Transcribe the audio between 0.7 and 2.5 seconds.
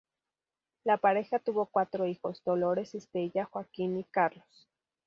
La pareja tuvo cuatro hijos: